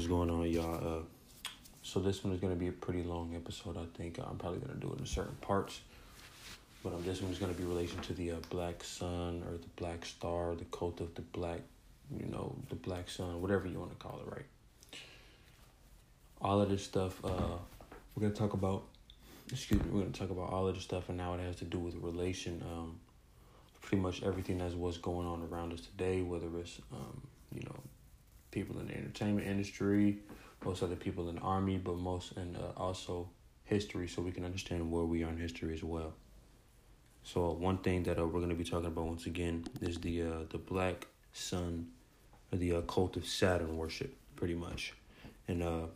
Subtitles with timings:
[0.00, 0.76] What's going on, y'all?
[0.76, 1.02] Uh,
[1.82, 3.76] so this one is gonna be a pretty long episode.
[3.76, 5.82] I think I'm probably gonna do it in certain parts,
[6.82, 9.68] but um, this one is gonna be relation to the uh, Black Sun or the
[9.76, 11.60] Black Star, the cult of the Black,
[12.18, 14.46] you know, the Black Sun, whatever you want to call it, right?
[16.40, 17.22] All of this stuff.
[17.22, 17.58] Uh,
[18.14, 18.84] we're gonna talk about.
[19.52, 19.90] Excuse me.
[19.90, 21.96] We're gonna talk about all of this stuff and how it has to do with
[21.96, 22.64] relation.
[22.72, 23.00] Um,
[23.82, 27.20] pretty much everything that's what's going on around us today, whether it's um,
[27.52, 27.76] you know,
[28.50, 30.18] people in the entertainment industry,
[30.64, 33.28] most other people in the army, but most and uh, also
[33.64, 36.12] history, so we can understand where we are in history as well.
[37.22, 40.22] So one thing that uh, we're going to be talking about once again is the
[40.22, 41.88] uh, the Black Sun,
[42.52, 44.94] or the uh, cult of Saturn worship, pretty much,
[45.48, 45.86] and uh,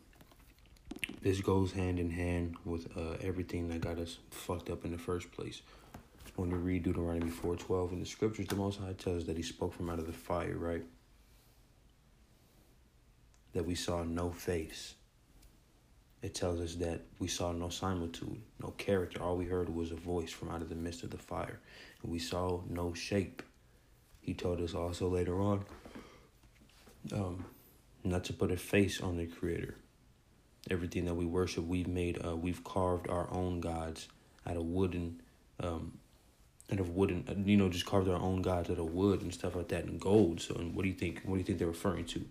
[1.22, 4.98] this goes hand in hand with uh, everything that got us fucked up in the
[4.98, 5.62] first place
[6.36, 9.42] when you read Deuteronomy 4.12 in the scriptures, the Most High tells us that he
[9.42, 10.84] spoke from out of the fire, right?
[13.54, 14.94] That we saw no face.
[16.22, 19.22] It tells us that we saw no similitude, no character.
[19.22, 21.60] All we heard was a voice from out of the midst of the fire.
[22.02, 23.42] And we saw no shape.
[24.20, 25.64] He told us also later on
[27.12, 27.44] um,
[28.02, 29.74] not to put a face on the Creator.
[30.70, 34.08] Everything that we worship, we've made, uh, we've carved our own gods
[34.46, 35.20] out of wooden
[35.60, 35.98] um,
[36.72, 39.20] out of wood and uh, you know just carved our own gods out of wood
[39.22, 40.40] and stuff like that and gold.
[40.40, 41.22] So and what do you think?
[41.24, 42.24] What do you think they're referring to?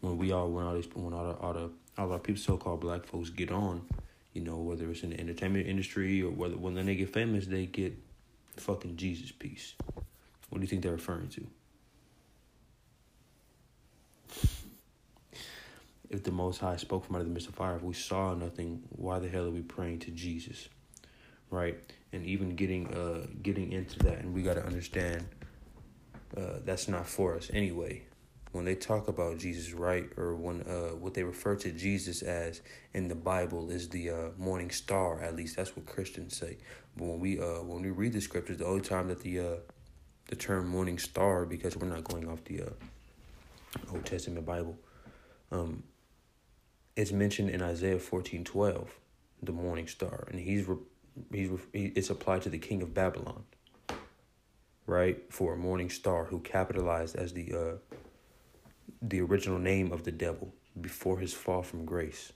[0.00, 2.56] When we all when all these when all the, all the all our people so
[2.56, 3.82] called black folks get on,
[4.32, 7.66] you know whether it's in the entertainment industry or whether when they get famous they
[7.66, 7.96] get
[8.56, 9.74] fucking Jesus piece.
[10.50, 11.46] What do you think they're referring to?
[16.10, 18.34] If the Most High spoke from out of the midst of fire, if we saw
[18.34, 20.68] nothing, why the hell are we praying to Jesus?
[21.50, 21.76] Right?
[22.14, 25.26] and even getting uh getting into that and we got to understand
[26.36, 28.02] uh that's not for us anyway
[28.54, 30.08] when they talk about Jesus right?
[30.16, 34.28] Or when uh what they refer to Jesus as in the Bible is the uh
[34.38, 35.56] morning star at least.
[35.56, 36.58] That's what Christians say.
[36.96, 39.56] But when we uh when we read the scriptures the only time that the uh
[40.28, 42.70] the term morning star because we're not going off the uh
[43.92, 44.78] Old Testament Bible
[45.50, 45.82] um
[46.96, 48.88] it's mentioned in Isaiah 14:12
[49.42, 50.26] the morning star.
[50.30, 50.76] And he's re-
[51.32, 53.44] he's it's applied to the king of Babylon,
[54.86, 55.22] right?
[55.30, 57.96] For a morning star who capitalized as the uh,
[59.02, 62.32] the original name of the devil before his fall from grace.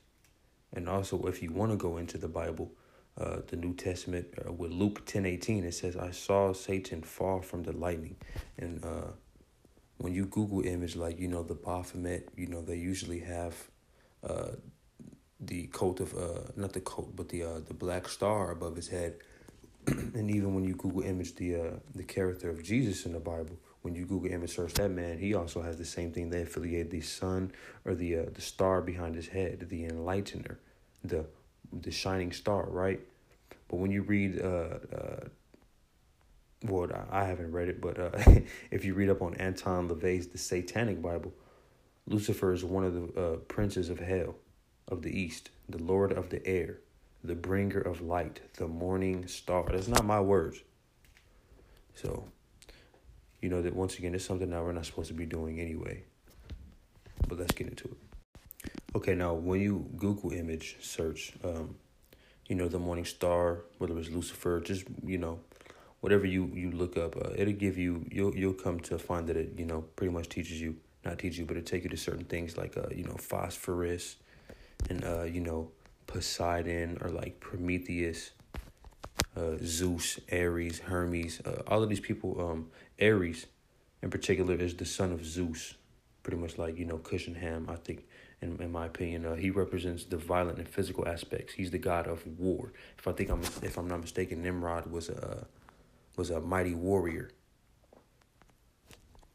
[0.73, 2.73] And also, if you want to go into the Bible,
[3.19, 7.41] uh, the New Testament uh, with Luke ten eighteen, it says, "I saw Satan fall
[7.41, 8.17] from the lightning."
[8.59, 9.13] And uh,
[9.97, 13.55] when you Google image like you know the Baphomet, you know they usually have
[14.23, 14.51] uh,
[15.41, 18.89] the coat of uh not the coat but the uh the black star above his
[18.89, 19.15] head
[19.87, 23.57] and even when you google image the uh the character of jesus in the bible
[23.89, 26.91] when you google image search that man he also has the same thing they affiliate
[26.91, 27.51] the sun
[27.85, 30.57] or the uh, the star behind his head the enlightener
[31.03, 31.25] the
[31.73, 33.01] the shining star right
[33.69, 35.25] but when you read uh uh
[36.65, 38.11] well i haven't read it but uh
[38.71, 41.33] if you read up on anton lavey's the satanic bible
[42.07, 44.35] lucifer is one of the uh princes of hell
[44.89, 46.79] of the east, the Lord of the air,
[47.23, 49.67] the bringer of light, the morning star.
[49.71, 50.63] That's not my words.
[51.95, 52.29] So,
[53.41, 56.05] you know that once again, it's something that we're not supposed to be doing anyway.
[57.29, 58.71] But let's get into it.
[58.95, 61.77] Okay, now when you Google image search, um,
[62.49, 65.41] you know the morning star, whether it's Lucifer, just you know,
[66.01, 69.37] whatever you you look up, uh, it'll give you you'll you'll come to find that
[69.37, 71.97] it you know pretty much teaches you not teach you, but it take you to
[71.97, 74.17] certain things like uh you know phosphorus,
[74.89, 75.71] and uh, you know,
[76.07, 78.31] Poseidon or like Prometheus,
[79.37, 82.41] uh, Zeus, Ares, Hermes, uh, all of these people.
[82.41, 82.71] Um,
[83.01, 83.47] Ares,
[84.03, 85.75] in particular, is the son of Zeus,
[86.23, 87.69] pretty much like you know Cushingham.
[87.69, 88.07] I think,
[88.41, 91.55] in in my opinion, uh, he represents the violent and physical aspects.
[91.55, 92.73] He's the god of war.
[92.99, 95.47] If I think I'm if I'm not mistaken, Nimrod was a
[96.17, 97.31] was a mighty warrior.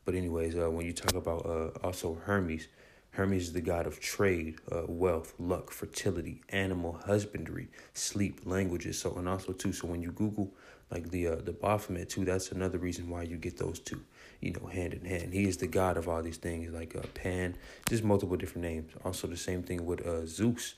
[0.06, 2.68] But anyways, uh, when you talk about uh, also Hermes,
[3.14, 9.00] Hermes is the god of trade, uh, wealth, luck, fertility, animal husbandry, sleep, languages.
[9.00, 9.72] So and also too.
[9.72, 10.52] So when you Google
[10.90, 14.02] like the uh, the Baphomet too, that's another reason why you get those two,
[14.42, 15.32] you know, hand in hand.
[15.32, 17.56] He is the god of all these things, like uh, Pan,
[17.88, 18.92] just multiple different names.
[19.06, 20.74] Also the same thing with uh, Zeus.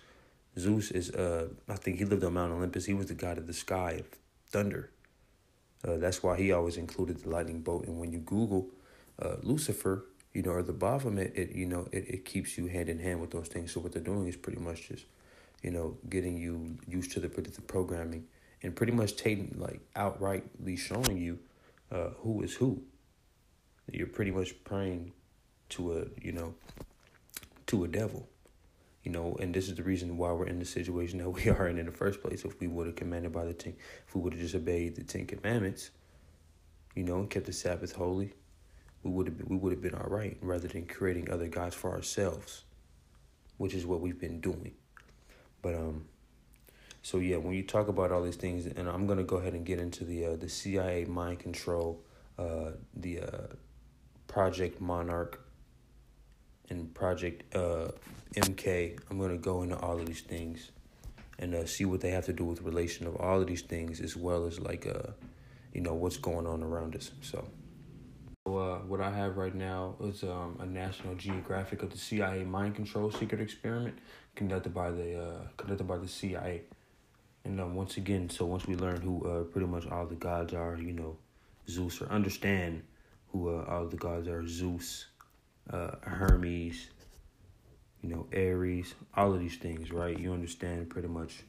[0.57, 2.85] Zeus is uh I think he lived on Mount Olympus.
[2.85, 4.07] He was the god of the sky of
[4.47, 4.91] thunder.
[5.85, 7.85] Uh, that's why he always included the lightning bolt.
[7.85, 8.69] And when you Google
[9.21, 10.05] uh, Lucifer,
[10.35, 13.21] you know, or the Baphomet, it you know, it, it keeps you hand in hand
[13.21, 13.71] with those things.
[13.71, 15.05] So what they're doing is pretty much just,
[15.63, 18.25] you know, getting you used to the predictive programming
[18.61, 21.39] and pretty much taking like outrightly showing you
[21.89, 22.83] uh, who is who.
[23.89, 25.13] You're pretty much praying
[25.69, 26.53] to a you know
[27.67, 28.27] to a devil.
[29.03, 31.69] You know, and this is the reason why we're in the situation that we are
[31.69, 32.43] in in the first place.
[32.43, 35.03] If we would have commanded by the ten, if we would have just obeyed the
[35.03, 35.91] Ten Commandments,
[36.93, 38.33] you know, and kept the Sabbath holy,
[39.05, 41.91] we would have we would have been all right, rather than creating other gods for
[41.91, 42.63] ourselves,
[43.57, 44.73] which is what we've been doing.
[45.61, 46.05] But um,
[47.03, 49.63] so yeah, when you talk about all these things, and I'm gonna go ahead and
[49.63, 52.03] get into the uh, the CIA mind control,
[52.39, 53.47] uh, the uh,
[54.27, 55.39] Project Monarch,
[56.71, 57.89] and Project uh,
[58.33, 58.99] MK.
[59.11, 60.71] I'm gonna go into all of these things,
[61.37, 64.01] and uh, see what they have to do with relation of all of these things,
[64.01, 65.11] as well as like uh,
[65.73, 67.11] you know what's going on around us.
[67.21, 67.47] So.
[68.57, 72.75] Uh, what I have right now is um, a National Geographic of the CIA mind
[72.75, 73.97] control secret experiment
[74.35, 76.61] conducted by the uh, conducted by the CIA.
[77.43, 80.53] And um, once again, so once we learn who uh, pretty much all the gods
[80.53, 81.17] are, you know,
[81.69, 82.83] Zeus, or understand
[83.27, 85.07] who uh, all the gods are, Zeus,
[85.69, 86.87] uh, Hermes,
[88.01, 90.17] you know, Ares, all of these things, right?
[90.17, 91.43] You understand pretty much,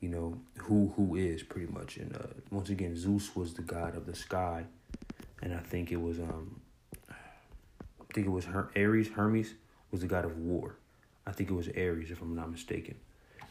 [0.00, 1.98] you know, who who is pretty much.
[1.98, 4.64] And uh, once again, Zeus was the god of the sky
[5.42, 6.60] and I think it was um,
[7.10, 9.08] I think it was Her- Ares.
[9.08, 9.54] Hermes
[9.90, 10.76] was the god of war.
[11.26, 12.96] I think it was Ares, if I'm not mistaken.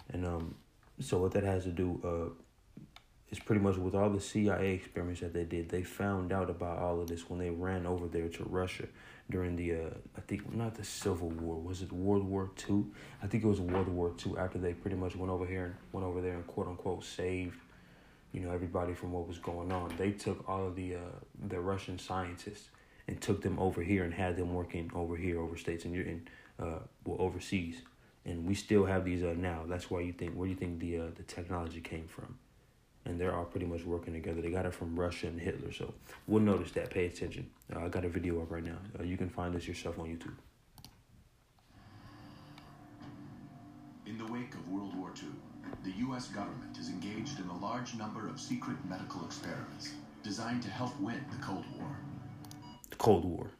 [0.10, 0.56] And um,
[1.00, 2.84] so what that has to do uh,
[3.30, 5.69] is pretty much with all the CIA experiments that they did.
[5.69, 8.88] They found out about all of this when they ran over there to Russia
[9.30, 11.56] during the uh, I think not the Civil War.
[11.60, 12.92] Was it World War Two?
[13.22, 14.38] I think it was World War Two.
[14.38, 17.57] After they pretty much went over here and went over there and quote unquote saved
[18.34, 19.94] you know everybody from what was going on.
[19.98, 21.00] They took all of the uh,
[21.48, 22.70] the Russian scientists
[23.08, 26.28] and took them over here and had them working over here over states and in
[26.60, 27.82] uh well overseas.
[28.26, 29.64] And we still have these uh, now.
[29.68, 32.38] That's why you think where do you think the uh, the technology came from?
[33.06, 34.42] And they're all pretty much working together.
[34.42, 35.72] They got it from Russia and Hitler.
[35.72, 35.94] So
[36.28, 36.90] we'll notice that.
[36.90, 37.50] Pay attention.
[37.74, 38.80] Uh, I got a video up right now.
[39.00, 40.36] Uh, you can find this yourself on YouTube.
[44.06, 45.30] In the wake of World War II,
[45.84, 46.28] the U.S.
[46.28, 49.94] government is engaged in a large number of secret medical experiments
[50.24, 51.88] designed to help win the Cold War.
[52.90, 53.52] The Cold War.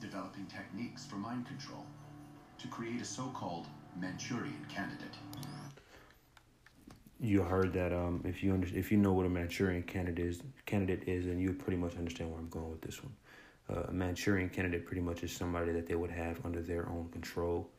[0.00, 1.84] Developing techniques for mind control
[2.58, 3.66] to create a so-called
[4.00, 5.16] Manchurian candidate.
[7.20, 10.42] You heard that um, if you under, if you know what a Manchurian candidate is,
[10.66, 13.12] candidate is, then you pretty much understand where I'm going with this one.
[13.68, 17.08] Uh, a Manchurian candidate pretty much is somebody that they would have under their own
[17.10, 17.70] control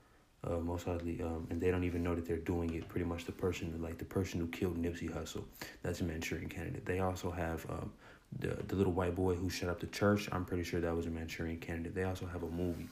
[0.43, 2.87] uh, most likely, um, and they don't even know that they're doing it.
[2.87, 5.43] Pretty much the person, like the person who killed Nipsey Hussle,
[5.81, 6.85] that's a Manchurian candidate.
[6.85, 7.91] They also have um,
[8.39, 10.29] the the little white boy who shut up the church.
[10.31, 11.95] I'm pretty sure that was a Manchurian candidate.
[11.95, 12.87] They also have a movie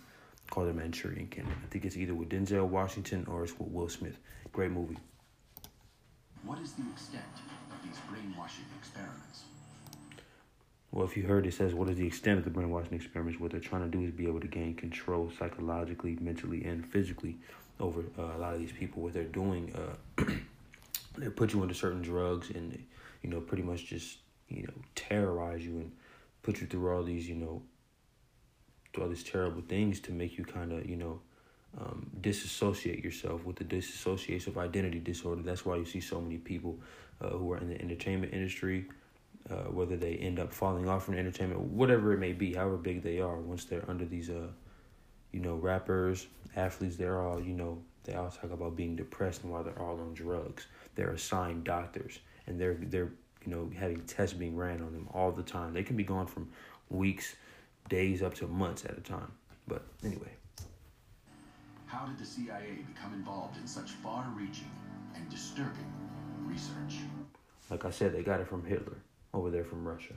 [0.49, 1.57] called The Manchurian Candidate.
[1.63, 4.17] I think it's either with Denzel Washington or it's with Will Smith.
[4.51, 4.97] Great movie.
[6.43, 7.23] What is the extent
[7.71, 9.45] of these brainwashing experiments?
[10.95, 13.37] Well, if you heard it says, what is the extent of the brainwashing experiments?
[13.37, 17.35] What they're trying to do is be able to gain control psychologically, mentally, and physically
[17.81, 19.03] over uh, a lot of these people.
[19.03, 20.23] What they're doing, uh,
[21.17, 22.81] they put you into certain drugs and,
[23.21, 25.91] you know, pretty much just, you know, terrorize you and
[26.43, 27.61] put you through all these, you know,
[28.97, 31.19] all these terrible things to make you kind of, you know,
[31.77, 35.41] um, disassociate yourself with the disassociation of identity disorder.
[35.41, 36.79] That's why you see so many people
[37.19, 38.85] uh, who are in the entertainment industry
[39.49, 43.03] uh, whether they end up falling off from entertainment, whatever it may be, however big
[43.03, 44.47] they are, once they're under these, uh,
[45.31, 49.51] you know, rappers, athletes, they're all, you know, they all talk about being depressed and
[49.51, 50.67] while they're all on drugs.
[50.95, 53.11] They're assigned doctors and they're they're
[53.45, 55.73] you know having tests being ran on them all the time.
[55.73, 56.49] They can be gone from
[56.89, 57.35] weeks,
[57.89, 59.31] days up to months at a time.
[59.67, 60.31] But anyway.
[61.87, 64.69] How did the CIA become involved in such far-reaching
[65.15, 65.91] and disturbing
[66.43, 66.99] research?
[67.69, 68.97] Like I said, they got it from Hitler
[69.35, 70.13] over there from Russia.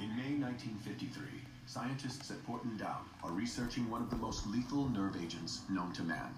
[0.00, 1.24] In May 1953,
[1.66, 6.02] scientists at Porton Down are researching one of the most lethal nerve agents known to
[6.02, 6.32] man,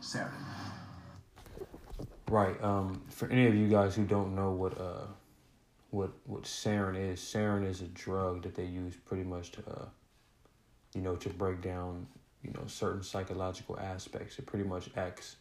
[0.00, 0.30] sarin.
[2.30, 2.62] Right.
[2.62, 5.06] Um, for any of you guys who don't know what uh,
[5.90, 9.84] what what sarin is, sarin is a drug that they use pretty much to, uh,
[10.94, 12.06] you know, to break down,
[12.42, 14.38] you know, certain psychological aspects.
[14.38, 15.36] It pretty much acts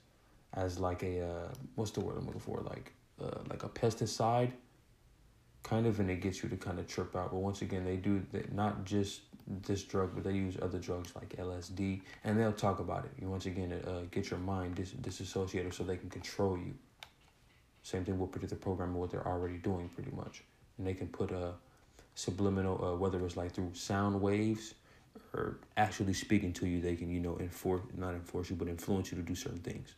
[0.53, 4.51] as like a uh, what's the word I'm looking for, like uh, like a pesticide,
[5.63, 7.31] kind of, and it gets you to kind of trip out.
[7.31, 11.29] But once again, they do not just this drug, but they use other drugs like
[11.37, 13.11] LSD, and they'll talk about it.
[13.19, 16.73] You once again uh, get your mind dis- disassociated so they can control you.
[17.83, 20.43] Same thing with the program, what they're already doing, pretty much,
[20.77, 21.53] and they can put a
[22.13, 24.75] subliminal, uh, whether it's like through sound waves
[25.33, 29.11] or actually speaking to you, they can you know enforce not enforce you, but influence
[29.11, 29.93] you to do certain things.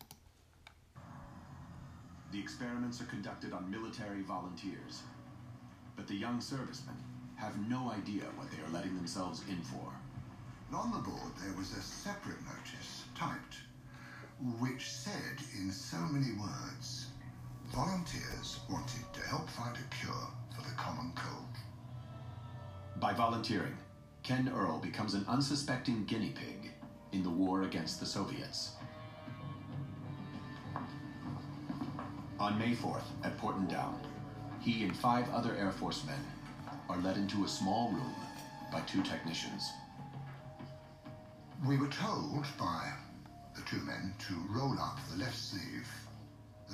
[2.33, 5.03] The experiments are conducted on military volunteers.
[5.95, 6.95] But the young servicemen
[7.35, 9.93] have no idea what they are letting themselves in for.
[10.75, 13.57] On the board there was a separate notice typed,
[14.59, 17.05] which said in so many words,
[17.71, 21.53] volunteers wanted to help find a cure for the common cold.
[22.95, 23.77] By volunteering,
[24.23, 26.71] Ken Earl becomes an unsuspecting guinea pig
[27.11, 28.71] in the war against the Soviets.
[32.43, 33.97] On May 4th, at Porton Down,
[34.59, 36.19] he and five other Air Force men
[36.89, 38.13] are led into a small room
[38.69, 39.71] by two technicians.
[41.65, 42.91] We were told by
[43.55, 45.87] the two men to roll up the left sleeve.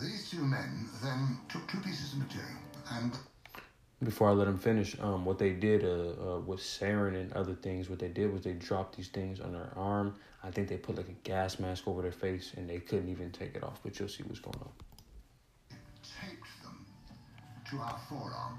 [0.02, 2.58] These two men then took two pieces of material
[2.92, 3.12] and
[4.04, 7.54] before I let them finish, um, what they did uh, uh, with sarin and other
[7.54, 10.16] things, what they did was they dropped these things on their arm.
[10.44, 13.30] I think they put like a gas mask over their face, and they couldn't even
[13.32, 13.82] take it off.
[13.84, 14.72] But you'll see what's going on.
[17.70, 18.58] To our forearm.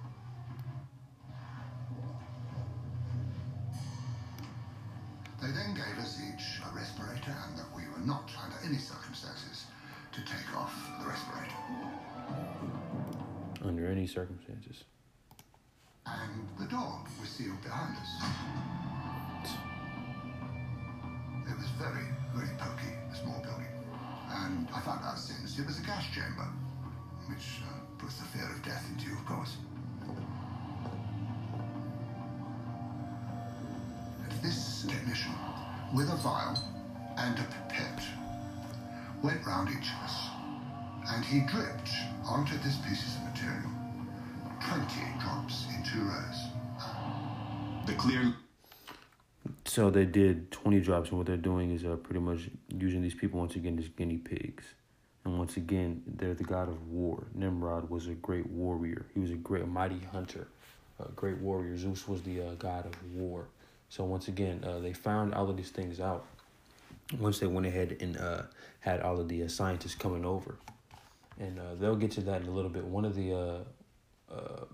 [5.42, 9.64] They then gave us each a respirator and that we were not, under any circumstances,
[10.12, 11.56] to take off the respirator.
[13.64, 14.84] Under any circumstances.
[16.06, 18.10] And the door was sealed behind us.
[21.48, 23.66] It was very, very poky, a small building.
[24.30, 26.46] And I found out since it was a gas chamber,
[27.28, 29.56] which uh, puts the fear of death into you, of course.
[34.22, 35.32] And this technician,
[35.94, 36.58] with a vial
[37.18, 38.02] and a pipette,
[39.22, 40.16] went round each of us,
[41.08, 41.90] and he dripped
[42.24, 43.70] onto this pieces of material
[44.68, 44.84] 20
[45.20, 46.40] drops in two rows.
[47.86, 48.34] The clear
[49.64, 53.14] So they did 20 drops, and what they're doing is uh, pretty much using these
[53.14, 54.64] people once again as guinea pigs.
[55.24, 57.24] And once again, they're the god of war.
[57.34, 59.04] Nimrod was a great warrior.
[59.12, 60.48] He was a great, mighty hunter,
[60.98, 61.76] a great warrior.
[61.76, 63.46] Zeus was the uh, god of war.
[63.90, 66.24] So once again, uh, they found all of these things out.
[67.18, 68.42] Once they went ahead and uh,
[68.78, 70.56] had all of the uh, scientists coming over,
[71.38, 72.84] and uh, they'll get to that in a little bit.
[72.84, 73.34] One of the
[74.30, 74.64] uh,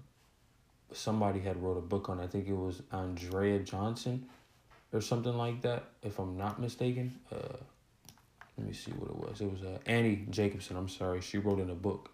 [0.93, 2.21] somebody had wrote a book on.
[2.21, 4.26] I think it was Andrea Johnson
[4.93, 7.19] or something like that, if I'm not mistaken.
[8.58, 9.40] Let me see what it was.
[9.40, 10.76] It was uh, Annie Jacobsen.
[10.76, 11.20] I'm sorry.
[11.20, 12.10] She wrote in a book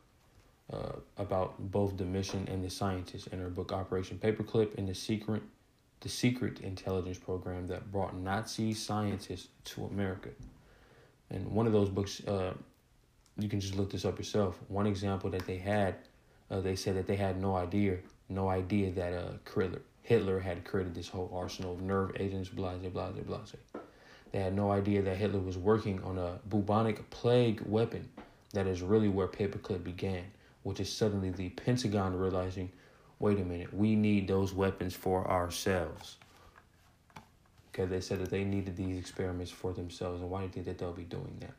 [0.73, 4.95] uh, about both the mission and the scientists in her book Operation Paperclip and the
[4.95, 5.43] secret,
[6.01, 10.31] the secret intelligence program that brought Nazi scientists to America.
[11.31, 12.55] And one of those books, uh,
[13.39, 14.59] you can just look this up yourself.
[14.69, 15.95] One example that they had,
[16.51, 19.71] uh, they said that they had no idea, no idea that uh,
[20.03, 23.55] Hitler, had created this whole arsenal of nerve agents, blase, blase, blase.
[24.33, 28.09] They had no idea that Hitler was working on a bubonic plague weapon.
[28.55, 30.25] That is really where Paperclip began,
[30.63, 32.71] which is suddenly the Pentagon realizing,
[33.19, 36.17] wait a minute, we need those weapons for ourselves.
[37.69, 40.67] Okay, they said that they needed these experiments for themselves, and why do you think
[40.67, 41.55] that they'll be doing that?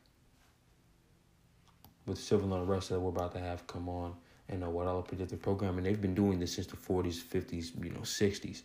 [2.06, 4.14] With civil unrest that we're about to have come on,
[4.48, 7.90] and uh, what all predictive programming, they've been doing this since the 40s, 50s, you
[7.90, 8.62] know, 60s.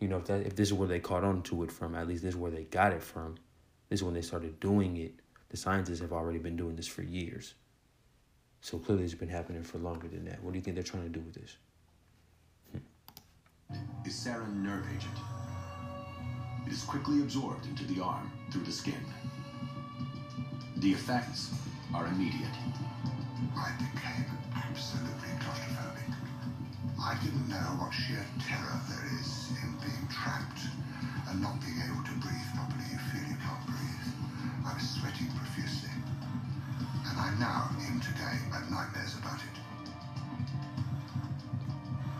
[0.00, 2.08] You know, if that if this is where they caught on to it from, at
[2.08, 3.36] least this is where they got it from.
[3.88, 5.14] This is when they started doing it.
[5.50, 7.54] The scientists have already been doing this for years.
[8.60, 10.42] So clearly it's been happening for longer than that.
[10.42, 11.56] What do you think they're trying to do with this?
[12.72, 14.06] Hmm.
[14.06, 15.18] is sarin nerve agent.
[16.66, 19.04] It is quickly absorbed into the arm through the skin.
[20.78, 21.52] The effects
[21.94, 22.56] are immediate.
[23.56, 26.14] I became absolutely claustrophobic.
[27.00, 30.64] I didn't know what sheer terror there is in being trapped
[31.28, 32.88] and not being able to breathe properly.
[32.88, 34.08] You feel you can't breathe.
[34.64, 35.92] I was sweating profusely.
[37.04, 39.56] And I now, even today, have nightmares about it.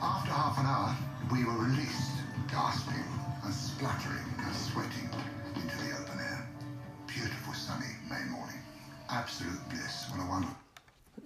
[0.01, 0.93] After half an hour,
[1.33, 3.09] we were released, gasping
[3.45, 5.09] and spluttering and sweating
[5.57, 6.47] into the open air.
[7.07, 8.61] Beautiful sunny May morning.
[9.09, 10.11] Absolute bliss.
[10.11, 10.57] What a wonderful.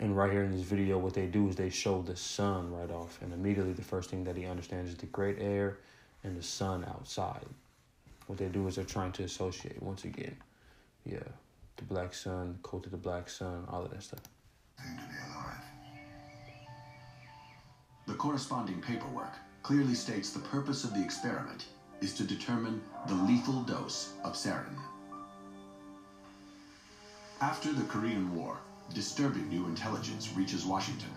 [0.00, 2.90] And right here in this video, what they do is they show the sun right
[2.90, 3.18] off.
[3.20, 5.78] And immediately the first thing that he understands is the great air
[6.24, 7.46] and the sun outside.
[8.26, 10.36] What they do is they're trying to associate, once again,
[11.04, 11.28] yeah,
[11.76, 14.20] the black sun, cult of the black sun, all of that stuff.
[18.06, 21.66] The corresponding paperwork clearly states the purpose of the experiment
[22.00, 24.76] is to determine the lethal dose of sarin.
[27.40, 28.58] After the Korean War,
[28.94, 31.10] disturbing new intelligence reaches Washington.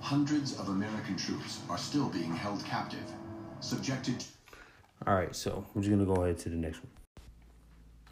[0.00, 3.12] Hundreds of American troops are still being held captive,
[3.60, 4.24] subjected
[5.06, 6.92] All right, so we're just gonna go ahead to the next one.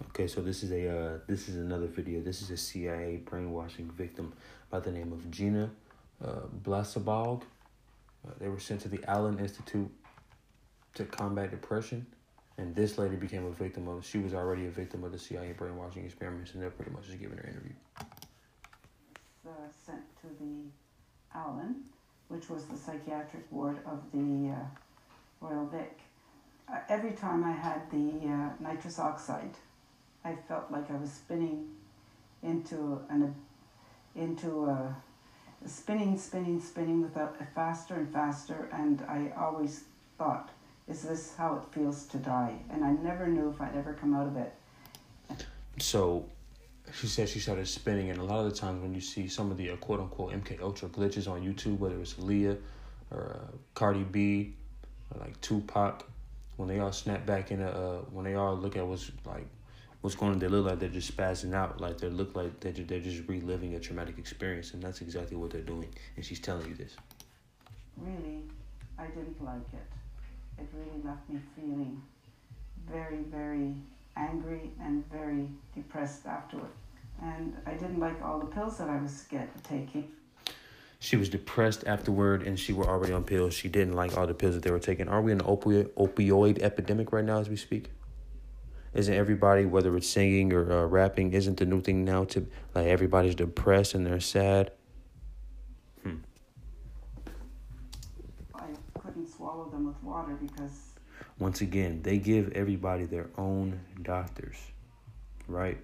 [0.09, 2.21] Okay, so this is a uh, this is another video.
[2.21, 4.33] This is a CIA brainwashing victim
[4.71, 5.71] by the name of Gina
[6.25, 7.43] uh, Blasabog.
[8.27, 9.91] Uh, they were sent to the Allan Institute
[10.95, 12.07] to combat depression,
[12.59, 14.05] And this lady became a victim of.
[14.05, 17.21] She was already a victim of the CIA brainwashing experiments, and they're pretty much just
[17.21, 17.73] giving her interview.
[19.47, 19.51] Uh,
[19.85, 20.69] sent to the
[21.35, 21.85] Allan,
[22.29, 24.65] which was the psychiatric ward of the uh,
[25.41, 26.01] Royal Vic.
[26.69, 29.55] Uh, every time I had the uh, nitrous oxide,
[30.25, 31.69] I felt like I was spinning
[32.43, 33.35] into an
[34.15, 34.97] into a,
[35.67, 39.85] spinning, spinning, spinning without faster and faster, and I always
[40.19, 40.51] thought,
[40.89, 44.15] "Is this how it feels to die?" And I never knew if I'd ever come
[44.15, 44.53] out of it.
[45.79, 46.25] So
[46.93, 49.51] she said she started spinning, and a lot of the times when you see some
[49.51, 52.57] of the uh, quote unquote MK Ultra glitches on YouTube, whether it's Leah
[53.13, 54.55] or uh, Cardi B
[55.19, 56.05] like Tupac,
[56.57, 59.47] when they all snap back in, uh, when they all look at what's like
[60.01, 62.73] what's going on, they look like they're just spazzing out, like they look like they're
[62.73, 65.89] they're just reliving a traumatic experience, and that's exactly what they're doing.
[66.17, 66.97] And she's telling you this.
[67.97, 68.43] Really,
[68.99, 70.63] I didn't like it.
[70.63, 72.03] It really left me feeling
[72.91, 73.75] very, very
[74.17, 76.71] angry and very depressed afterward.
[77.23, 80.11] And I didn't like all the pills that I was get, taking.
[81.07, 83.55] She was depressed afterward, and she were already on pills.
[83.55, 85.07] She didn't like all the pills that they were taking.
[85.07, 87.91] Are we in an opioid opioid epidemic right now as we speak?
[88.93, 92.89] Isn't everybody, whether it's singing or uh, rapping, isn't the new thing now to like
[92.89, 94.73] everybody's depressed and they're sad?
[96.03, 96.17] Hmm.
[98.57, 98.67] I
[98.99, 100.77] couldn't swallow them with water because
[101.39, 104.57] Once again, they give everybody their own doctors,
[105.47, 105.79] right?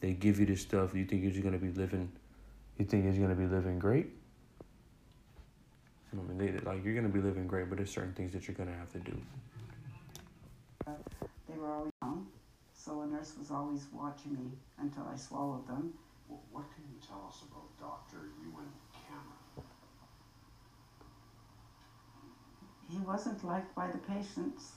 [0.00, 0.94] They give you this stuff.
[0.94, 2.10] You think you're just gonna be living?
[2.78, 4.16] You think you're gonna be living great?
[6.12, 8.56] I mean, they like you're gonna be living great, but there's certain things that you're
[8.56, 9.16] gonna have to do.
[10.86, 12.26] they were always young.
[12.72, 15.92] So a nurse was always watching me until I swallowed them.
[16.28, 18.28] Well, what can you tell us about Dr.
[18.42, 19.66] Ewen Cameron?
[22.90, 24.72] He wasn't liked by the patients.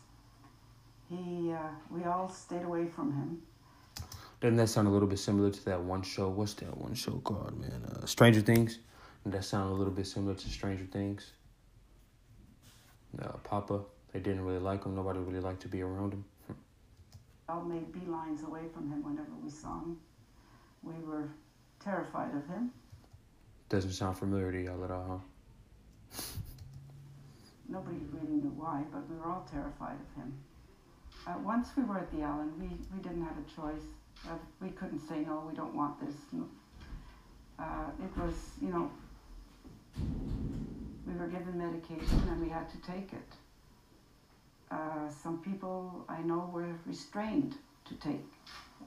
[1.09, 1.57] He, uh,
[1.89, 3.41] we all stayed away from him.
[4.41, 6.27] Doesn't that sound a little bit similar to that one show?
[6.27, 7.81] What's that one show called, man?
[7.89, 8.79] Uh, Stranger Things.
[9.25, 11.31] That sound a little bit similar to Stranger Things?
[13.21, 13.81] Uh, Papa,
[14.11, 14.95] they didn't really like him.
[14.95, 16.25] Nobody really liked to be around him.
[17.47, 19.97] all made beelines away from him whenever we saw him.
[20.81, 21.29] We were
[21.83, 22.71] terrified of him.
[23.69, 25.21] Doesn't sound familiar to y'all at all,
[26.11, 26.21] huh?
[27.69, 30.33] Nobody really knew why, but we were all terrified of him.
[31.25, 33.83] Uh, once we were at the Allan, we, we didn't have a choice.
[34.27, 36.15] Uh, we couldn't say, no, we don't want this.
[37.57, 37.63] Uh,
[38.03, 38.91] it was, you know,
[39.97, 43.29] we were given medication and we had to take it.
[44.71, 48.25] Uh, some people I know were restrained to take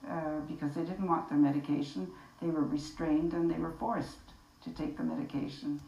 [0.09, 2.11] uh, because they didn't want their medication.
[2.43, 4.19] They were restrained and they were forced
[4.65, 5.81] to take the medication.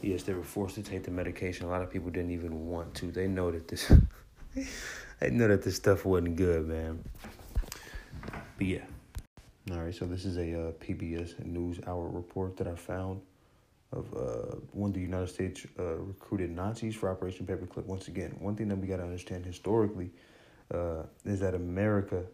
[0.00, 1.66] Yes, they were forced to take the medication.
[1.66, 3.10] A lot of people didn't even want to.
[3.10, 3.92] They know that this,
[5.20, 7.04] they know that this stuff wasn't good, man.
[8.56, 8.84] But yeah.
[9.70, 13.22] All right, so this is a uh, PBS News Hour report that I found
[13.94, 17.86] of uh, when the United States uh, recruited Nazis for Operation Paperclip.
[17.86, 20.10] Once again, one thing that we got to understand historically
[20.72, 22.24] uh, is that America,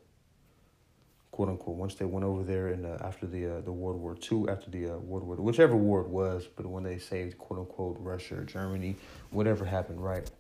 [1.31, 4.49] quote unquote, once they went over there and after the uh, the World War II,
[4.49, 7.97] after the uh, World War, whichever war it was, but when they saved quote unquote
[8.01, 8.97] Russia or Germany,
[9.31, 10.31] whatever happened, right?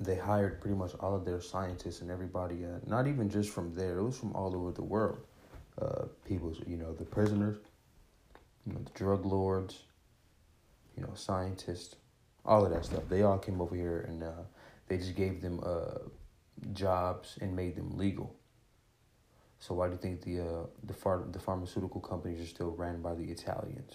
[0.00, 3.72] They hired pretty much all of their scientists and everybody, uh, not even just from
[3.74, 5.18] there, it was from all over the world.
[6.24, 7.56] People, you know, the prisoners,
[8.66, 9.82] you know, the drug lords,
[10.96, 11.96] you know, scientists,
[12.44, 13.02] all of that stuff.
[13.08, 14.42] They all came over here and uh,
[14.88, 15.98] they just gave them uh,
[16.72, 18.34] jobs and made them legal.
[19.58, 23.00] So why do you think the uh, the phar- the pharmaceutical companies are still ran
[23.00, 23.94] by the Italians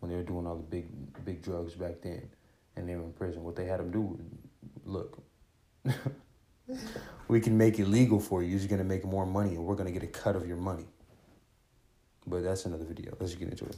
[0.00, 2.28] when they were doing all the big big drugs back then,
[2.76, 3.42] and they were in prison?
[3.42, 4.20] What they had them do,
[4.84, 5.18] look,
[7.28, 8.50] we can make it legal for you.
[8.50, 10.84] You're just gonna make more money, and we're gonna get a cut of your money.
[12.26, 13.16] But that's another video.
[13.18, 13.76] Let's get into it.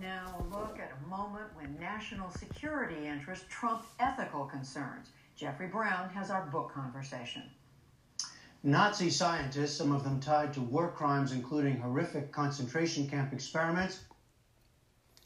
[0.00, 5.10] Now, look at a moment when national security interests trump ethical concerns.
[5.36, 7.42] Jeffrey Brown has our book conversation.
[8.62, 14.00] Nazi scientists, some of them tied to war crimes, including horrific concentration camp experiments,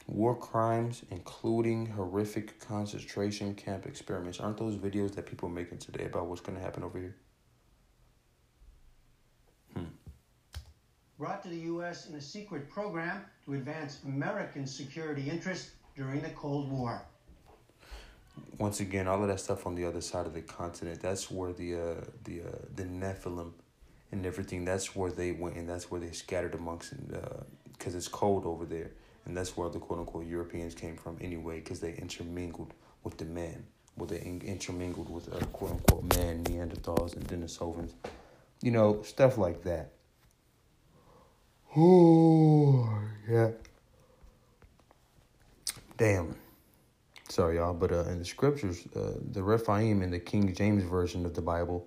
[0.09, 4.41] War crimes, including horrific concentration camp experiments.
[4.41, 7.15] Aren't those videos that people are making today about what's going to happen over here?
[11.19, 12.09] Brought to the U.S.
[12.09, 17.03] in a secret program to advance American security interests during the Cold War.
[18.59, 21.01] Once again, all of that stuff on the other side of the continent.
[21.03, 23.51] That's where the uh, the uh, the Nephilim
[24.13, 24.65] and everything.
[24.65, 26.95] That's where they went, and that's where they scattered amongst,
[27.73, 28.93] because uh, it's cold over there,
[29.27, 33.25] and that's where the quote unquote Europeans came from anyway, because they intermingled with the
[33.25, 37.95] men, well, they intermingled with uh, quote unquote man, Neanderthals, and Denisovans.
[38.63, 39.93] You know, stuff like that.
[41.77, 42.91] Oh,
[43.29, 43.51] yeah.
[45.99, 46.35] Damn.
[47.29, 51.27] Sorry, y'all, but uh, in the scriptures, uh, the Rephaim in the King James Version
[51.27, 51.87] of the Bible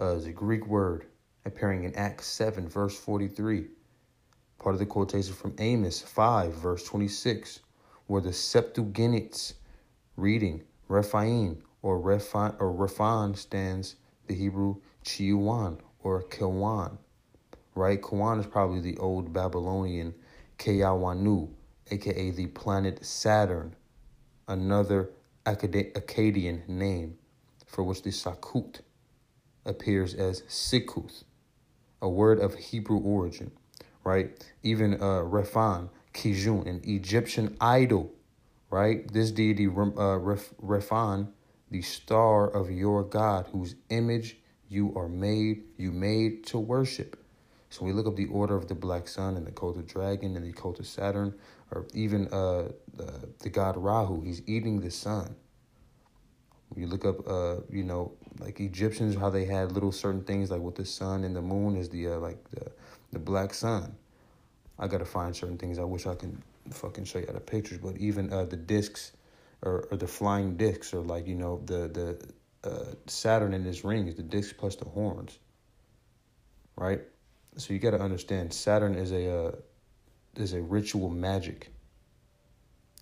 [0.00, 1.06] uh, is a Greek word
[1.44, 3.66] appearing in Acts 7, verse 43.
[4.58, 7.60] Part of the quotation from Amos 5, verse 26,
[8.08, 9.54] where the Septuagints
[10.16, 13.94] reading Rephaim or Rephan, or Rephan stands
[14.26, 16.98] the Hebrew Chiwan or Kewan.
[17.74, 18.00] Right?
[18.00, 20.14] Kewan is probably the old Babylonian
[20.58, 21.48] Keyawanu,
[21.90, 23.74] aka the planet Saturn,
[24.48, 25.10] another
[25.46, 27.16] Akkadian name
[27.66, 28.80] for which the Sakut
[29.64, 31.24] appears as Sikuth,
[32.02, 33.52] a word of Hebrew origin,
[34.04, 34.44] right?
[34.62, 38.10] Even uh, Refan, Kijun, an Egyptian idol,
[38.70, 39.10] right?
[39.12, 41.28] This deity, uh, Refan,
[41.70, 47.19] the star of your God, whose image you are made, you made to worship.
[47.70, 50.36] So we look up the order of the black sun and the cult of dragon
[50.36, 51.34] and the cult of Saturn,
[51.70, 54.22] or even uh, the, the god Rahu.
[54.22, 55.36] He's eating the sun.
[56.76, 60.60] You look up, uh, you know, like Egyptians, how they had little certain things like
[60.60, 62.70] with the sun and the moon is the uh, like the
[63.12, 63.94] the black sun.
[64.78, 65.78] I gotta find certain things.
[65.78, 69.12] I wish I can fucking show you the pictures, but even uh, the discs
[69.62, 71.88] or, or the flying discs or like you know the
[72.62, 75.38] the uh, Saturn in his rings, the discs plus the horns.
[76.76, 77.00] Right,
[77.56, 79.52] so you got to understand Saturn is a uh,
[80.36, 81.72] is a ritual magic.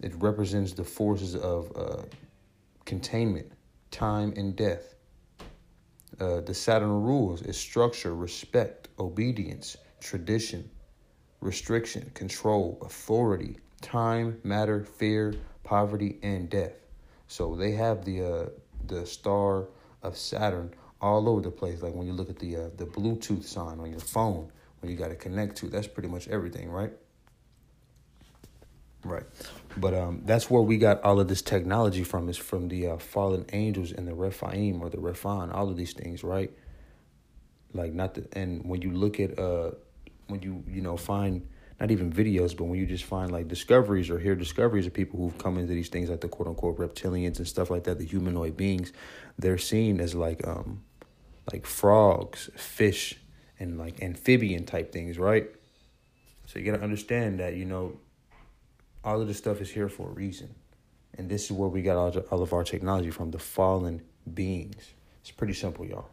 [0.01, 2.03] It represents the forces of uh,
[2.85, 3.51] containment,
[3.91, 4.95] time, and death.
[6.21, 10.69] Uh, the Saturn rules is structure, respect, obedience, tradition,
[11.41, 15.35] restriction, control, authority, time, matter, fear,
[15.65, 16.73] poverty, and death.
[17.27, 18.47] So they have the uh,
[18.87, 19.69] the star
[20.03, 21.83] of Saturn all over the place.
[21.83, 24.97] Like when you look at the uh, the Bluetooth sign on your phone, when you
[24.97, 26.93] got to connect to, that's pretty much everything, right?
[29.05, 29.25] Right.
[29.77, 32.97] But um, that's where we got all of this technology from is from the uh,
[32.99, 36.51] fallen angels and the Rephaim or the Rephan, all of these things, right?
[37.73, 39.73] Like not the and when you look at uh
[40.27, 41.47] when you you know find
[41.79, 45.21] not even videos, but when you just find like discoveries or hear discoveries of people
[45.21, 48.05] who've come into these things like the quote unquote reptilians and stuff like that, the
[48.05, 48.93] humanoid beings,
[49.39, 50.83] they're seen as like um
[51.53, 53.17] like frogs, fish,
[53.59, 55.49] and like amphibian type things, right?
[56.47, 57.99] So you gotta understand that, you know,
[59.05, 60.55] all of this stuff is here for a reason.
[61.17, 64.03] And this is where we got all, all of our technology from the fallen
[64.35, 64.93] beings.
[65.21, 66.11] It's pretty simple, y'all.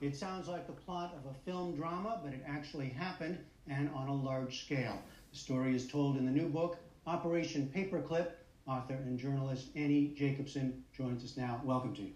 [0.00, 4.08] It sounds like the plot of a film drama, but it actually happened and on
[4.08, 5.00] a large scale.
[5.32, 8.28] The story is told in the new book, Operation Paperclip.
[8.66, 11.60] Author and journalist Annie Jacobsen joins us now.
[11.64, 12.12] Welcome to you.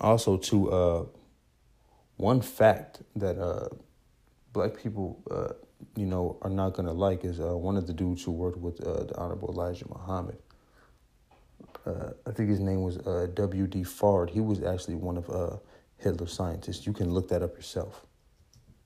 [0.00, 1.04] Also, to uh,
[2.16, 3.68] one fact that uh,
[4.52, 5.52] black people uh,
[5.96, 8.84] you know, are not to like is uh, one of the dudes who worked with
[8.84, 10.38] uh, the Honorable Elijah Muhammad.
[11.86, 13.82] Uh, I think his name was uh, W.D.
[13.82, 14.30] Fard.
[14.30, 15.60] He was actually one of
[15.98, 16.86] Hitler's scientists.
[16.86, 18.06] You can look that up yourself.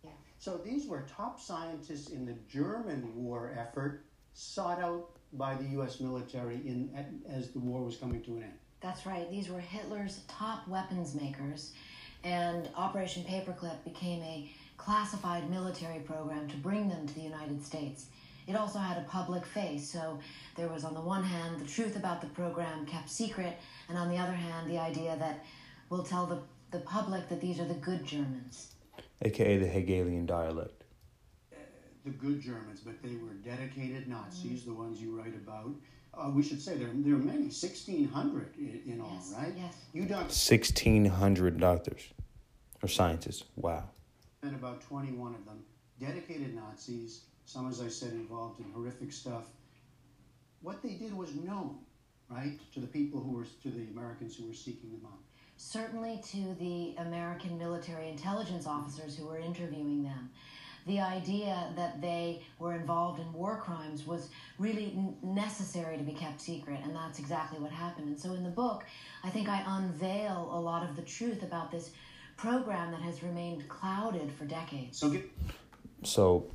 [0.05, 0.11] Yeah.
[0.38, 6.01] So these were top scientists in the German war effort, sought out by the U.S.
[6.01, 6.90] military in
[7.29, 8.59] as the war was coming to an end.
[8.81, 9.29] That's right.
[9.31, 11.73] These were Hitler's top weapons makers,
[12.25, 18.07] and Operation Paperclip became a classified military program to bring them to the United States.
[18.47, 20.19] It also had a public face, so
[20.57, 24.09] there was, on the one hand, the truth about the program kept secret, and on
[24.09, 25.45] the other hand, the idea that
[25.91, 26.38] we'll tell the,
[26.71, 28.75] the public that these are the good Germans.
[29.23, 30.85] AKA the Hegelian dialect.
[31.53, 31.57] Uh,
[32.05, 34.71] the good Germans, but they were dedicated Nazis, mm-hmm.
[34.71, 35.73] the ones you write about.
[36.18, 39.54] Uh, we should say there, there are many, 1,600 in, in all, yes, right?
[39.57, 39.74] Yes.
[39.92, 40.22] You don't...
[40.22, 42.09] 1,600 doctors
[42.83, 43.44] or scientists.
[43.54, 43.85] Wow
[44.42, 45.62] and about 21 of them
[46.00, 49.46] dedicated Nazis, some, as I said, involved in horrific stuff.
[50.62, 51.78] What they did was known,
[52.31, 55.18] right, to the people who were, to the Americans who were seeking them out.
[55.57, 60.31] Certainly to the American military intelligence officers who were interviewing them.
[60.87, 66.41] The idea that they were involved in war crimes was really necessary to be kept
[66.41, 68.09] secret, and that's exactly what happened.
[68.09, 68.85] And so in the book,
[69.23, 71.91] I think I unveil a lot of the truth about this
[72.37, 74.99] program that has remained clouded for decades.
[74.99, 75.31] So, get-
[76.05, 76.47] so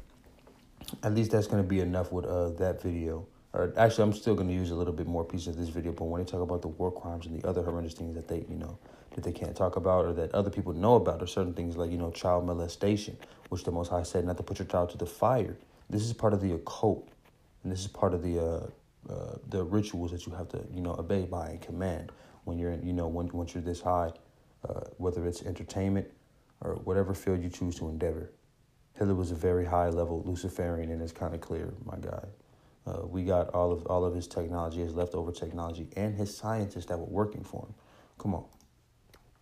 [1.04, 3.26] at least that's going to be enough with uh, that video.
[3.54, 5.92] Or actually, I'm still going to use a little bit more piece of this video.
[5.92, 8.46] But when they talk about the war crimes and the other horrendous things that they,
[8.50, 8.78] you know,
[9.16, 11.92] that they can't talk about or that other people know about, or certain things like
[11.92, 13.18] you know child molestation,
[13.50, 15.56] which the Most High said not to put your child to the fire.
[15.90, 17.10] This is part of the occult,
[17.64, 18.68] and this is part of the uh,
[19.12, 22.12] uh, the rituals that you have to you know obey by and command
[22.46, 24.12] when you're you know when once you're this high,
[24.68, 26.08] uh, whether it's entertainment
[26.62, 28.32] or whatever field you choose to endeavor.
[28.94, 32.26] Hitler was a very high level Luciferian, and it's kind of clear, my guy.
[32.86, 36.86] Uh, we got all of all of his technology, his leftover technology, and his scientists
[36.86, 37.74] that were working for him.
[38.18, 38.46] Come on.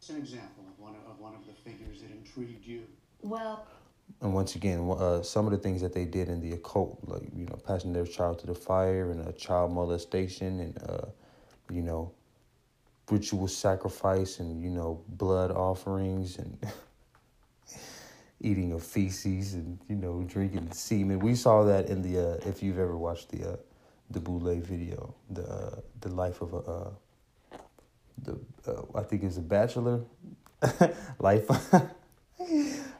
[0.01, 2.87] It's an example of one of, of one of the figures that intrigued you.
[3.21, 3.67] Well,
[4.19, 7.29] And once again, uh, some of the things that they did in the occult, like
[7.35, 11.05] you know, passing their child to the fire and uh, child molestation, and uh,
[11.69, 12.11] you know,
[13.11, 16.57] ritual sacrifice, and you know, blood offerings, and
[18.41, 21.19] eating of feces, and you know, drinking semen.
[21.19, 23.55] We saw that in the uh, if you've ever watched the uh,
[24.09, 26.89] the Boule video, the uh, the life of a uh,
[28.21, 30.01] the uh, I think it's a bachelor
[31.19, 31.45] life.
[31.73, 31.87] I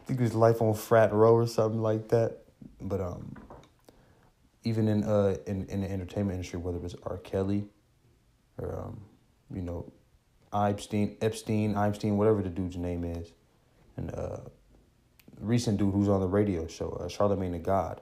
[0.06, 2.40] think it was life on frat row or something like that.
[2.80, 3.36] But um,
[4.64, 7.18] even in uh in, in the entertainment industry, whether it was R.
[7.18, 7.66] Kelly
[8.58, 9.02] or um,
[9.54, 9.92] you know,
[10.54, 13.32] Epstein, Epstein, Epstein, whatever the dude's name is,
[13.98, 14.38] and uh,
[15.40, 18.02] recent dude who's on the radio show, uh, Charlemagne the God.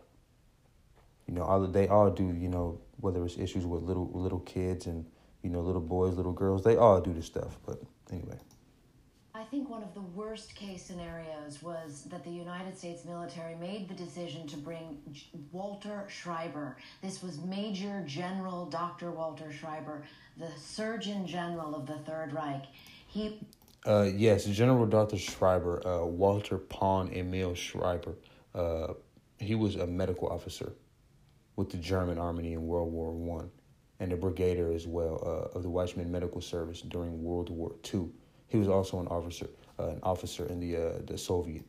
[1.27, 2.23] You know, all they all do.
[2.23, 5.05] You know, whether it's issues with little little kids and
[5.43, 7.57] you know little boys, little girls, they all do this stuff.
[7.65, 8.39] But anyway.
[9.39, 13.87] I think one of the worst case scenarios was that the United States military made
[13.87, 14.97] the decision to bring
[15.51, 16.75] Walter Schreiber.
[17.01, 19.11] This was Major General Dr.
[19.11, 20.03] Walter Schreiber,
[20.37, 22.65] the Surgeon General of the Third Reich.
[23.07, 23.39] He
[23.85, 25.17] Uh, yes, General Dr.
[25.17, 28.15] Schreiber, uh, Walter Pawn Emil Schreiber.
[28.53, 28.93] Uh,
[29.37, 30.73] he was a medical officer
[31.55, 33.49] with the German army in World War One,
[33.99, 38.11] and a brigadier as well uh, of the Weizmann Medical Service during World War Two.
[38.47, 39.47] He was also an officer,
[39.79, 41.65] uh, an officer in the uh, the Soviet.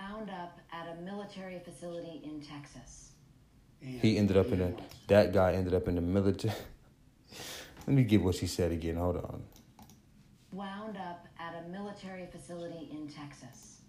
[0.00, 3.12] wound up at a military facility in Texas.
[3.82, 4.72] And He ended up in a.
[5.08, 6.54] That guy ended up in the military.
[7.86, 8.96] Let me get what she said again.
[8.96, 9.42] Hold on.
[10.52, 13.80] Wound up at a military facility in Texas.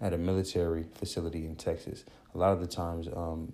[0.00, 2.04] at a military facility in Texas.
[2.34, 3.52] A lot of the times, um,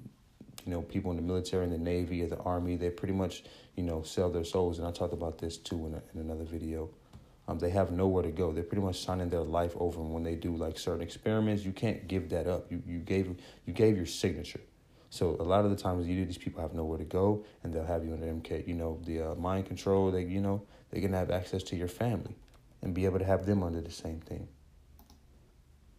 [0.65, 3.45] you know, people in the military, in the Navy, or the Army, they pretty much,
[3.77, 4.79] you know, sell their souls.
[4.79, 6.91] And I talked about this too in, a, in another video.
[7.47, 8.53] Um, they have nowhere to go.
[8.53, 10.01] They're pretty much signing their life over.
[10.01, 12.71] And when they do like certain experiments, you can't give that up.
[12.71, 14.61] You you gave you gave your signature.
[15.11, 17.73] So a lot of the times, you do, these people have nowhere to go, and
[17.73, 18.67] they'll have you under MK.
[18.67, 20.11] You know, the uh, mind control.
[20.11, 22.35] They you know they can have access to your family,
[22.81, 24.49] and be able to have them under the same thing.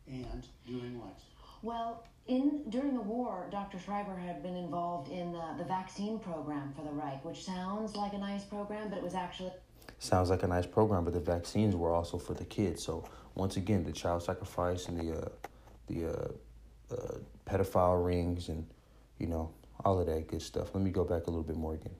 [0.07, 1.19] And doing what?
[1.61, 3.77] Well, in during the war, Dr.
[3.79, 8.13] Schreiber had been involved in the, the vaccine program for the Reich, which sounds like
[8.13, 9.51] a nice program, but it was actually
[9.99, 12.83] sounds like a nice program, but the vaccines were also for the kids.
[12.83, 15.29] So once again, the child sacrifice and the uh,
[15.87, 18.65] the uh, uh, pedophile rings and
[19.19, 19.51] you know
[19.83, 20.73] all of that good stuff.
[20.73, 21.93] Let me go back a little bit more again.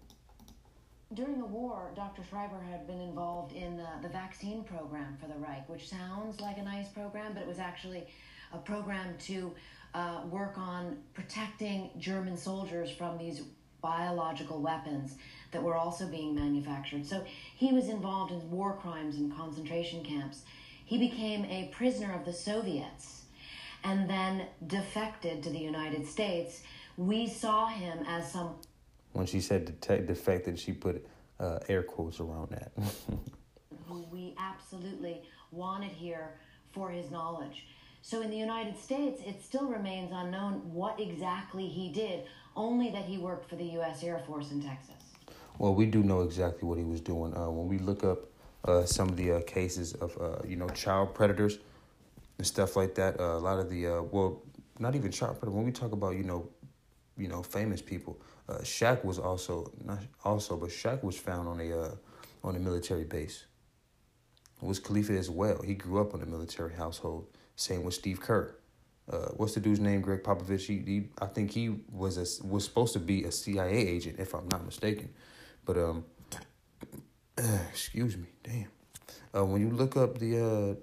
[1.13, 2.23] During the war, Dr.
[2.27, 6.57] Schreiber had been involved in the, the vaccine program for the Reich, which sounds like
[6.57, 8.07] a nice program, but it was actually
[8.51, 9.53] a program to
[9.95, 13.43] uh, work on protecting German soldiers from these
[13.81, 15.15] biological weapons
[15.51, 17.05] that were also being manufactured.
[17.05, 17.23] So
[17.55, 20.41] he was involved in war crimes and concentration camps.
[20.83, 23.23] He became a prisoner of the Soviets
[23.85, 26.61] and then defected to the United States.
[26.97, 28.55] We saw him as some
[29.13, 31.07] When she said detect defected, she put
[31.39, 32.71] uh, air quotes around that.
[33.87, 36.31] who we absolutely wanted here
[36.71, 37.65] for his knowledge.
[38.05, 43.05] So in the United States, it still remains unknown what exactly he did, only that
[43.05, 44.03] he worked for the U.S.
[44.03, 44.93] Air Force in Texas.
[45.57, 47.35] Well, we do know exactly what he was doing.
[47.35, 48.19] Uh, when we look up
[48.63, 51.57] uh, some of the uh, cases of uh, you know child predators
[52.37, 54.43] and stuff like that, uh, a lot of the uh, well,
[54.77, 55.57] not even child predator.
[55.57, 56.47] When we talk about you know,
[57.17, 61.59] you know, famous people, uh, Shaq was also not also, but Shaq was found on
[61.59, 61.97] a
[62.43, 63.45] on a military base.
[64.61, 65.59] It Wiz Khalifa as well?
[65.63, 67.25] He grew up in a military household.
[67.55, 68.55] Same with Steve Kerr.
[69.09, 70.01] Uh, what's the dude's name?
[70.01, 70.65] Gregg Popovich.
[70.65, 74.33] He, he, I think he was a, was supposed to be a CIA agent, if
[74.33, 75.09] I'm not mistaken.
[75.63, 76.05] But um,
[77.69, 78.67] excuse me, damn.
[79.35, 80.73] Uh, when you look up the uh,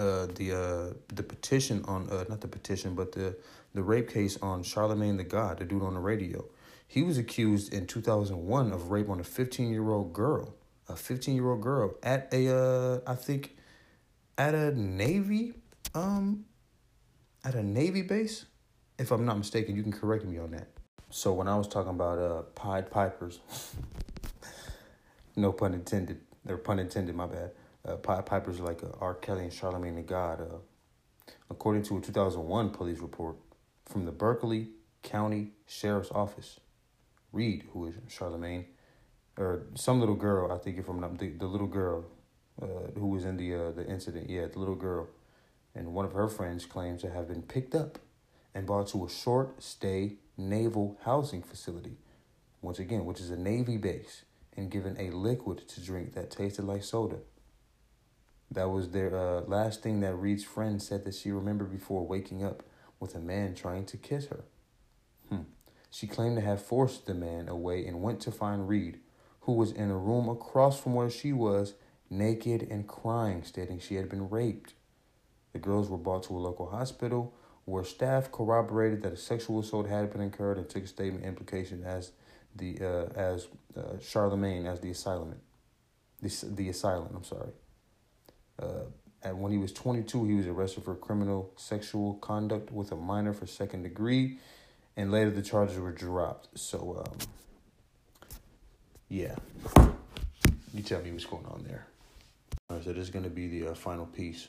[0.00, 3.36] uh, the uh, the petition on uh, not the petition, but the
[3.74, 6.44] the rape case on Charlemagne the God, the dude on the radio,
[6.86, 10.54] he was accused in two thousand one of rape on a fifteen year old girl,
[10.88, 13.56] a fifteen year old girl at a uh, I think
[14.36, 15.54] at a navy
[15.94, 16.44] um
[17.44, 18.46] at a navy base,
[18.98, 19.76] if I'm not mistaken.
[19.76, 20.68] You can correct me on that.
[21.10, 23.40] So when I was talking about uh Pied Pipers,
[25.36, 26.20] no pun intended.
[26.48, 27.52] Or pun intended, my bad.
[27.86, 29.14] Uh, Pied Pipers like uh, R.
[29.14, 30.40] Kelly and Charlemagne the God.
[30.40, 30.58] Uh,
[31.50, 33.36] according to a 2001 police report
[33.86, 34.68] from the Berkeley
[35.02, 36.60] County Sheriff's Office,
[37.32, 38.66] Reed, who is Charlemagne,
[39.38, 40.52] or some little girl.
[40.52, 42.04] I think if I'm not the, the little girl
[42.60, 44.30] uh, who was in the uh, the incident.
[44.30, 45.08] Yeah, the little girl,
[45.74, 47.98] and one of her friends claims to have been picked up
[48.54, 51.96] and brought to a short stay naval housing facility,
[52.62, 54.24] once again, which is a Navy base,
[54.56, 57.18] and given a liquid to drink that tasted like soda.
[58.50, 62.44] That was their uh, last thing that Reed's friend said that she remembered before waking
[62.44, 62.62] up
[63.00, 64.44] with a man trying to kiss her.
[65.28, 65.42] Hmm.
[65.90, 69.00] She claimed to have forced the man away and went to find Reed,
[69.40, 71.74] who was in a room across from where she was,
[72.10, 74.74] naked and crying, stating she had been raped.
[75.52, 79.88] The girls were brought to a local hospital where staff corroborated that a sexual assault
[79.88, 82.12] had been incurred and took a statement implication as
[82.56, 85.34] the uh, as uh, Charlemagne as the asylum,
[86.20, 87.08] the the asylum.
[87.14, 87.50] I'm sorry.
[88.60, 88.84] Uh,
[89.22, 93.32] and when he was 22, he was arrested for criminal sexual conduct with a minor
[93.32, 94.38] for second degree,
[94.96, 96.58] and later the charges were dropped.
[96.58, 97.18] So, um,
[99.08, 99.34] yeah,
[100.74, 101.86] you tell me what's going on there.
[102.84, 104.46] So this is going to be the uh, final piece.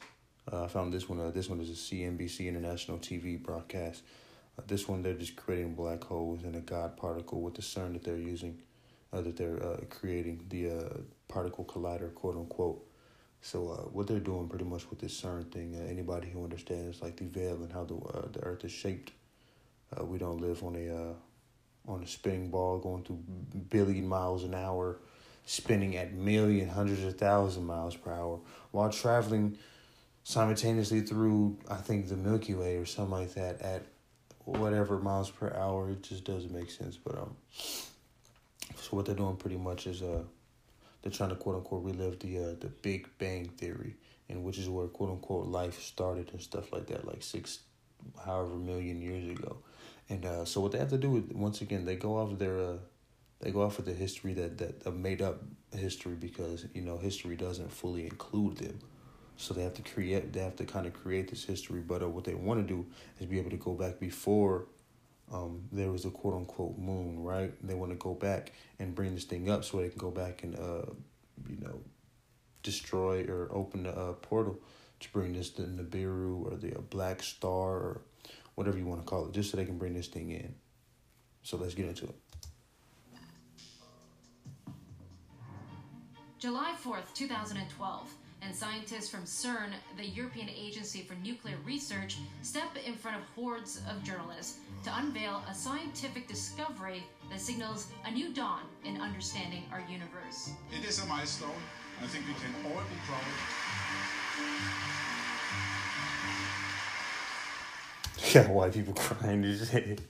[0.51, 1.21] Uh, I found this one.
[1.21, 4.03] Uh, this one is a CNBC International TV broadcast.
[4.59, 7.93] Uh, this one, they're just creating black holes in a God particle with the CERN
[7.93, 8.61] that they're using,
[9.13, 10.69] uh, that they're uh, creating the
[11.29, 12.85] particle collider, quote unquote.
[13.39, 17.25] So what they're doing pretty much with this CERN thing, anybody who understands like the
[17.25, 17.95] veil and how the
[18.33, 19.13] the Earth is shaped,
[20.01, 21.13] we don't live on a
[21.89, 23.23] on a spinning ball going through
[23.69, 24.97] billion miles an hour,
[25.45, 28.39] spinning at million, hundreds of thousand miles per hour
[28.71, 29.57] while traveling
[30.23, 33.83] simultaneously through I think the Milky Way or something like that at
[34.45, 35.89] whatever miles per hour.
[35.89, 36.97] It just doesn't make sense.
[36.97, 37.35] But um,
[38.75, 40.23] so what they're doing pretty much is uh
[41.01, 43.95] they're trying to quote unquote relive the uh, the Big Bang theory,
[44.27, 47.59] and which is where quote unquote life started and stuff like that, like six,
[48.25, 49.57] however million years ago,
[50.09, 52.59] and uh, so what they have to do is once again they go off their
[52.59, 52.77] uh,
[53.45, 56.97] they go off with the history that that a made up history because you know
[56.97, 58.79] history doesn't fully include them.
[59.37, 60.33] So they have to create.
[60.33, 61.81] They have to kind of create this history.
[61.81, 62.87] But uh, what they want to do
[63.19, 64.65] is be able to go back before
[65.31, 67.53] um, there was a quote unquote moon, right?
[67.61, 70.43] They want to go back and bring this thing up so they can go back
[70.43, 70.85] and, uh,
[71.47, 71.81] you know,
[72.63, 74.59] destroy or open the uh, portal
[75.01, 78.01] to bring this to Nibiru or the uh, Black Star or
[78.55, 80.55] whatever you want to call it, just so they can bring this thing in.
[81.43, 82.15] So let's get into it.
[86.39, 92.93] July 4th, 2012 and scientists from CERN, the European Agency for Nuclear Research, step in
[92.93, 98.61] front of hordes of journalists to unveil a scientific discovery that signals a new dawn
[98.83, 100.51] in understanding our universe.
[100.71, 101.49] It is a milestone.
[102.03, 103.21] I think we can all be proud.
[108.33, 110.01] Yeah, white people crying and shit.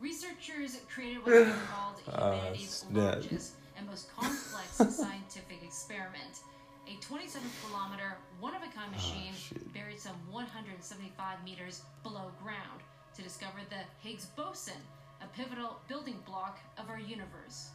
[0.00, 3.14] Researchers created what they called uh, humanity's snap.
[3.14, 5.45] largest and most complex scientific
[5.86, 6.40] experiment.
[6.88, 9.72] A 27 kilometer, one of a kind machine shit.
[9.72, 12.80] buried some 175 meters below ground
[13.14, 14.80] to discover the Higgs boson,
[15.22, 17.70] a pivotal building block of our universe.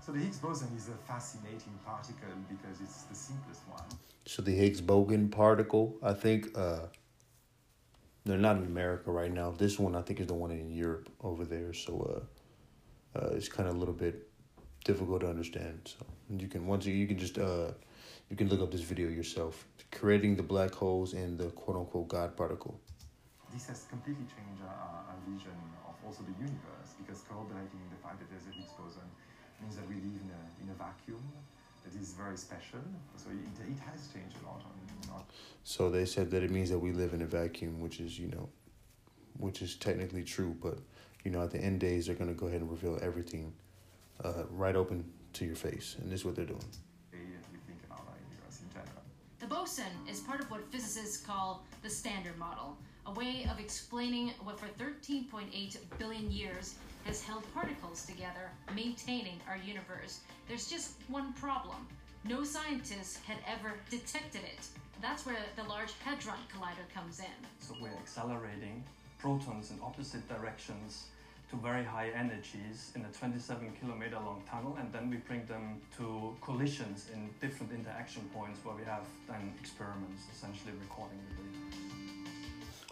[0.00, 3.84] So the Higgs boson is a fascinating particle because it's the simplest one.
[4.24, 6.86] So the Higgs boson particle, I think, uh,
[8.24, 9.50] they're not in America right now.
[9.50, 11.74] This one, I think, is the one in Europe over there.
[11.74, 12.24] So,
[13.14, 14.30] uh, uh, it's kind of a little bit
[14.84, 15.80] difficult to understand.
[15.84, 17.72] So you can once you you can just uh,
[18.30, 19.66] you can look up this video yourself.
[19.90, 22.78] Creating the black holes and the quote unquote God particle.
[23.52, 25.54] This has completely changed our, our vision
[25.86, 29.06] of also the universe because corroborating the fact that there's a Higgs boson
[29.62, 31.22] means that we live in a, in a vacuum
[31.84, 32.80] that is very special.
[33.16, 34.62] So it, it has changed a lot.
[34.64, 35.22] On, on
[35.62, 38.28] So they said that it means that we live in a vacuum, which is you
[38.28, 38.48] know,
[39.38, 40.56] which is technically true.
[40.60, 40.78] But
[41.24, 43.52] you know, at the end days, they're gonna go ahead and reveal everything,
[44.22, 46.64] uh, right open to your face, and this is what they're doing.
[47.12, 47.18] way
[47.52, 49.02] we think about our universe in general.
[49.40, 54.30] The boson is part of what physicists call the Standard Model, a way of explaining
[54.42, 56.74] what for 13.8 billion years
[57.04, 60.20] has held particles together, maintaining our universe.
[60.48, 61.86] There's just one problem.
[62.24, 64.66] No scientist had ever detected it.
[65.02, 67.26] That's where the Large Hadron Collider comes in.
[67.58, 68.82] So we're accelerating
[69.18, 71.08] protons in opposite directions
[71.54, 75.80] to very high energies in a 27 kilometer long tunnel, and then we bring them
[75.96, 81.78] to collisions in different interaction points where we have then experiments essentially recording the data.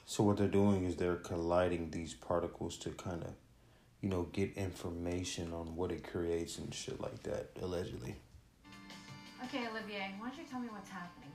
[0.07, 3.33] So what they're doing is they're colliding these particles to kind of,
[4.01, 8.17] you know, get information on what it creates and shit like that, allegedly.
[9.45, 11.32] Okay, Olivier, why don't you tell me what's happening here?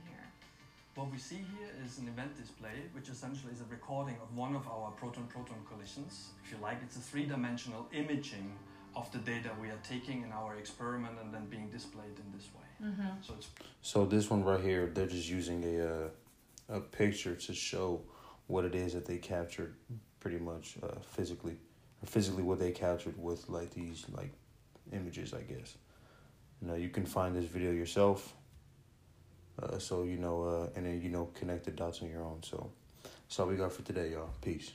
[0.98, 4.56] What we see here is an event display, which essentially is a recording of one
[4.56, 6.30] of our proton-proton collisions.
[6.44, 8.50] If you like, it's a three-dimensional imaging
[8.96, 12.48] of the data we are taking in our experiment and then being displayed in this
[12.52, 12.88] way.
[12.88, 13.22] Mm-hmm.
[13.22, 13.48] So it's
[13.80, 18.02] So this one right here, they're just using a uh, a picture to show
[18.48, 19.76] what it is that they captured,
[20.18, 21.58] pretty much uh, physically,
[22.02, 24.32] or physically what they captured with like these like
[24.92, 25.76] images, I guess.
[26.60, 28.34] You know, you can find this video yourself.
[29.60, 32.40] Uh, so you know, uh, and then you know, connect the dots on your own.
[32.42, 32.70] So
[33.02, 34.30] that's all we got for today, y'all.
[34.40, 34.72] Peace.